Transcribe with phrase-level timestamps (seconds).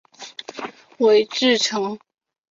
[0.97, 1.99] 韦志成。